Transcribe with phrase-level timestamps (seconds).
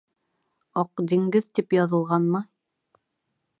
[0.83, 2.43] Аҡ диңгеҙ тип яҙылғанмы?